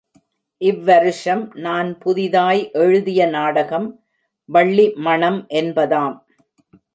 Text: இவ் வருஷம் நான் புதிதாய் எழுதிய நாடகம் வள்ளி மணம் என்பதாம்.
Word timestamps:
இவ் 0.61 0.79
வருஷம் 0.83 1.51
நான் 1.55 1.97
புதிதாய் 1.97 2.71
எழுதிய 2.71 3.27
நாடகம் 3.27 3.87
வள்ளி 4.49 4.87
மணம் 4.99 5.39
என்பதாம். 5.53 6.17